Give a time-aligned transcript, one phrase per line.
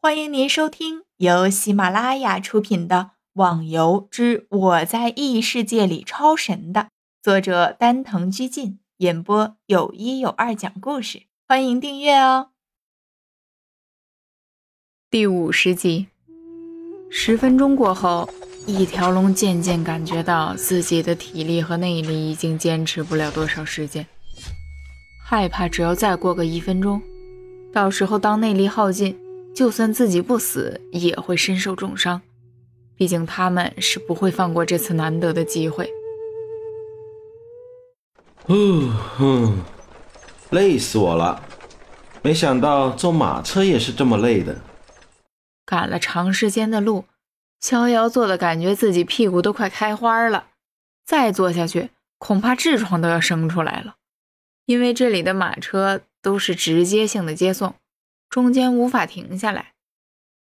[0.00, 2.96] 欢迎您收听由喜马拉雅出品的
[3.32, 6.90] 《网游之我在异世界里超神》的
[7.20, 11.24] 作者丹藤居进演播，有一有二讲故事。
[11.48, 12.50] 欢迎订阅哦。
[15.10, 16.06] 第五十集，
[17.10, 18.30] 十分钟过后，
[18.68, 24.06] 一条龙渐渐感觉到自己的体力和内力已经坚持不了多少时间，
[25.26, 27.02] 害怕只要再过个一分钟，
[27.72, 29.18] 到时候当内力耗尽。
[29.58, 32.22] 就算自己不死，也会身受重伤。
[32.94, 35.90] 毕竟他们是不会放过这次难得的机会。
[38.46, 39.58] 哦哼，
[40.50, 41.42] 累死我了！
[42.22, 44.56] 没想到坐马车也是这么累的。
[45.66, 47.06] 赶了长时间的路，
[47.58, 50.50] 逍遥坐的感觉自己屁股都快开花了。
[51.04, 53.96] 再坐下去，恐怕痔疮都要生出来了。
[54.66, 57.74] 因为这里的马车都是直接性的接送。
[58.28, 59.72] 中间无法停下来，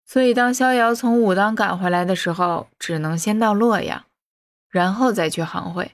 [0.06, 4.04] 所以当逍遥从武当赶回来的时候，只能先到洛阳，
[4.68, 5.92] 然后再去行会。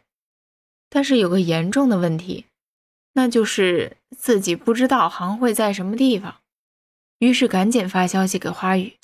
[0.89, 2.47] 但是有个严重的问题，
[3.13, 6.37] 那就是自己不知道行会在什么地方，
[7.19, 8.97] 于是赶紧发消息给花语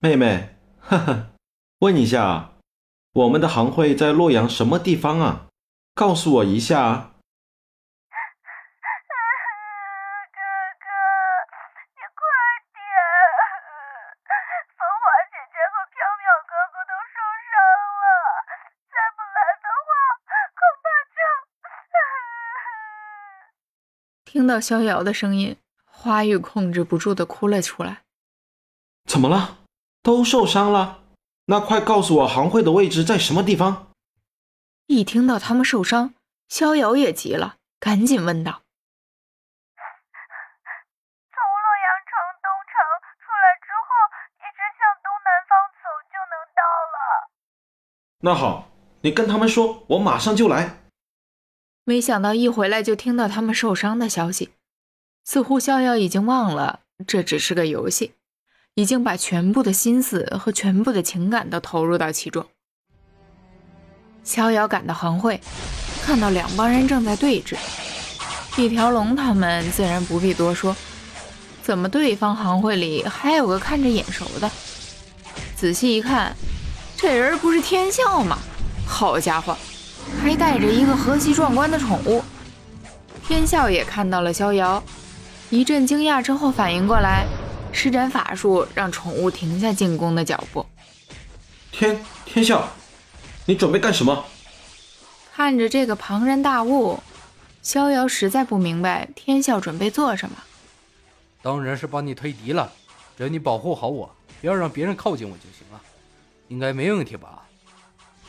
[0.00, 1.26] 妹妹，呵呵，
[1.80, 2.52] 问一下，
[3.12, 5.46] 我们的行会在洛阳什么地方啊？
[5.94, 7.12] 告诉我一下。
[24.32, 28.02] 听到逍遥的声音，花玉控制不住的哭了出来。
[29.08, 29.58] 怎么了？
[30.04, 31.02] 都受伤了？
[31.46, 33.90] 那快告诉我行会的位置在什么地方？
[34.86, 36.14] 一听到他们受伤，
[36.46, 38.62] 逍遥也急了，赶紧问道
[41.34, 42.78] ：“从洛阳城东城
[43.18, 43.90] 出来之后，
[44.38, 46.62] 一直向东南方走就能到
[46.94, 46.96] 了。”
[48.22, 50.79] 那好，你跟他们说，我马上就来。
[51.90, 54.50] 没想到一回来就听到他们受伤的消息，
[55.24, 58.12] 似乎逍遥已经忘了这只是个游戏，
[58.74, 62.46] 已经把全部的心思和全部的情感都投入到其中。
[64.22, 65.40] 逍遥赶到行会，
[66.04, 67.56] 看到两帮人正在对峙，
[68.56, 70.76] 一条龙他们自然不必多说，
[71.60, 74.48] 怎么对方行会里还有个看着眼熟的？
[75.56, 76.36] 仔细一看，
[76.96, 78.38] 这人不是天笑吗？
[78.86, 79.58] 好家伙！
[80.18, 82.22] 还带着一个和气壮观的宠物，
[83.26, 84.82] 天笑也看到了逍遥，
[85.50, 87.26] 一阵惊讶之后反应过来，
[87.72, 90.66] 施展法术让宠物停下进攻的脚步。
[91.70, 92.68] 天天笑，
[93.46, 94.24] 你准备干什么？
[95.32, 97.00] 看着这个庞然大物，
[97.62, 100.36] 逍遥实在不明白天笑准备做什么。
[101.40, 102.70] 当然是帮你推敌了，
[103.16, 105.80] 只要你保护好我，不要让别人靠近我就行了，
[106.48, 107.42] 应该没问题吧？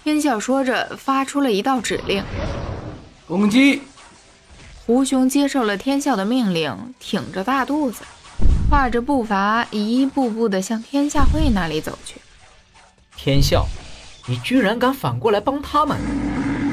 [0.04, 2.24] 天笑说着，发出了一道指令
[3.28, 3.84] ：“攻击！”
[4.88, 8.02] 胡雄接受了天笑的命令，挺着大肚子，
[8.68, 12.16] 跨着步伐，一步步地向天下会那里走去。
[13.16, 13.68] 天笑，
[14.26, 15.96] 你居然敢反过来帮他们，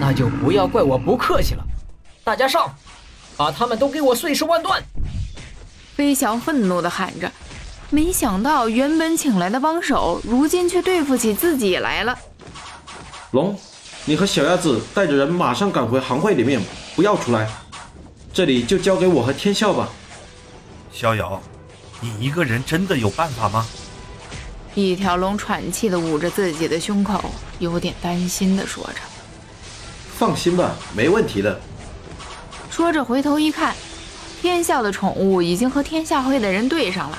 [0.00, 1.62] 那就不要怪我不客气了。
[2.24, 2.74] 大家上，
[3.36, 4.82] 把他们都给我碎尸万段！
[5.94, 7.30] 飞翔愤怒地喊着，
[7.90, 12.18] 没想到原本请来的帮手，如今却对付起自己来了。
[13.32, 13.54] 龙，
[14.06, 16.58] 你和小鸭子带着人马上赶回行会里面，
[16.96, 17.46] 不要出来。
[18.32, 19.88] 这里就交给我和天笑吧。
[20.90, 21.38] 逍遥，
[22.00, 23.66] 你一个人真的有办法吗？
[24.74, 27.22] 一条龙喘气的捂着自己的胸口，
[27.58, 29.00] 有点担心的说着
[30.16, 31.60] ：“放心吧，没问题的。”
[32.70, 33.76] 说着回头一看，
[34.40, 37.18] 天笑的宠物已经和天下会的人对上了。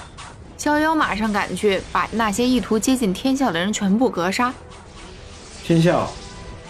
[0.57, 4.51] 逍遥马上赶去，把那些意图接近天笑的人全部格杀。
[5.69, 6.11] 天笑，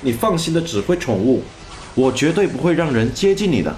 [0.02, 1.42] 你放心的指挥宠物，
[1.96, 3.74] 我绝对不会让人接近你的。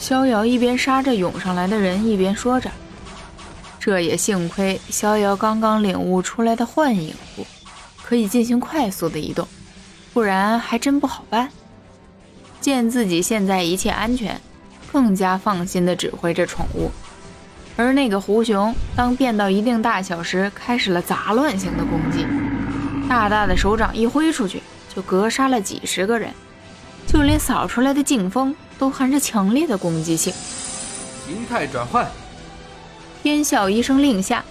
[0.00, 2.68] 逍遥一边杀着涌上来的人，一边说着。
[3.78, 7.46] 这也幸亏逍遥刚刚领悟出来的幻影步，
[8.02, 9.46] 可以进行快速的移动，
[10.12, 11.48] 不然还真不好办。
[12.60, 14.40] 见自己现在一切安全，
[14.90, 16.90] 更加放心的指挥着宠物。
[17.76, 22.26] 而那个狐熊，当变到一定大小时，开始了杂乱型的攻击。
[23.10, 24.62] 大大的手掌一挥出去，
[24.94, 26.32] 就格杀了几十个人，
[27.08, 30.32] 就连扫出来的劲风都含着强烈的攻击性。
[31.26, 32.08] 形态转换，
[33.20, 34.44] 天笑一声令下，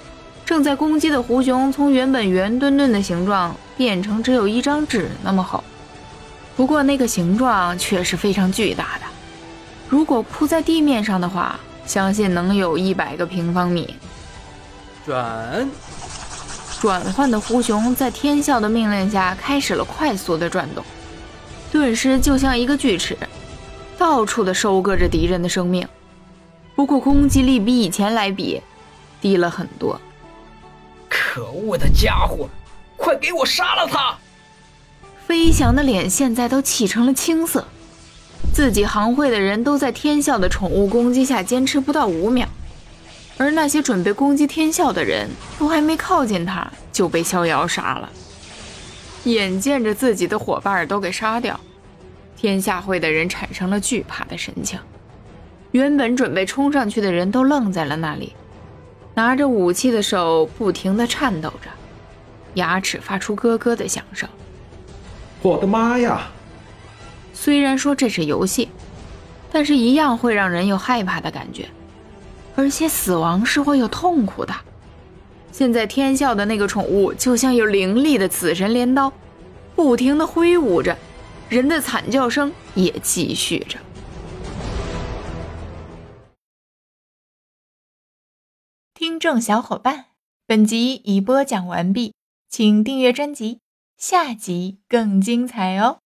[0.45, 5.63] 正在攻击的狐熊从原本圆墩墩的形状变成只有一张纸那么厚，
[6.57, 9.05] 不过那个形状却是非常巨大的。
[9.87, 13.95] 如果铺在地面上的话，相信能有一百个平方米。
[15.05, 15.65] 转，
[16.79, 20.83] 转换的狐熊在天啸的命令下开始了快速的转动，
[21.71, 23.17] 顿时就像一个锯齿，
[23.97, 25.85] 到处的收割着敌人的生命。
[26.75, 28.61] 不过攻击力比以前来比
[29.19, 29.99] 低了很多。
[31.09, 32.47] 可恶的家伙，
[32.95, 34.17] 快给我杀了他！
[35.27, 37.65] 飞翔的脸现在都气成了青色。
[38.53, 42.47] 自己行会的人都在天啸的宠物攻击下坚持不到五秒，
[43.39, 48.09] 而那些准备攻击天啸的人都还没靠近他，就被逍遥杀了。
[49.23, 51.57] 眼见着自己的伙伴都给杀掉，
[52.35, 54.77] 天下会的人产生了惧怕的神情。
[55.71, 58.33] 原本准备冲上去的人都愣在了那里，
[59.15, 61.69] 拿着武器的手不停地颤抖着，
[62.55, 64.27] 牙齿发出咯咯的响声。
[65.41, 66.23] 我的妈呀！
[67.33, 68.67] 虽然说这是游戏，
[69.49, 71.69] 但是一样会让人有害怕的感觉，
[72.59, 74.53] 而且死亡是会有痛苦的。
[75.49, 79.13] 现在天啸的那个宠物就像有凌厉的死神镰刀，
[79.77, 80.97] 不停的挥舞着，
[81.47, 83.79] 人的惨叫声也继续着。
[88.93, 90.07] 听众小伙伴，
[90.45, 92.13] 本集已播讲完毕，
[92.49, 93.61] 请订阅专辑，
[93.97, 95.99] 下集更精彩哦。